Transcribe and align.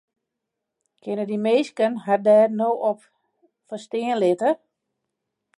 Kinne 1.01 1.25
dy 1.29 1.37
minsken 1.45 1.93
har 2.05 2.19
dêr 2.25 2.47
no 2.59 2.69
op 2.89 2.99
foarstean 3.67 4.19
litte? 4.21 4.49